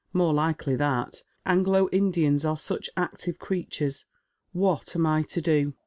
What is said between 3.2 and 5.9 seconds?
creatures. What am I to do